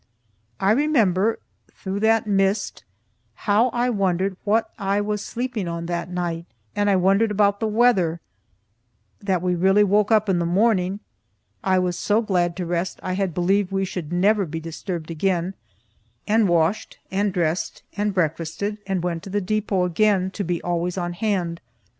[0.59, 1.37] I remember,
[1.75, 2.83] through that mist,
[3.45, 7.67] how I wondered what I was sleeping on that night, as I wondered about the
[7.67, 8.19] weather;
[9.19, 11.01] that we really woke up in the morning
[11.63, 15.53] (I was so glad to rest I had believed we should never be disturbed again)
[16.27, 20.97] and washed, and dressed and breakfasted and went to the depot again, to be always
[20.97, 21.61] on hand.